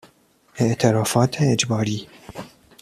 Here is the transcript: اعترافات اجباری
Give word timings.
اعترافات 0.55 1.37
اجباری 1.41 2.07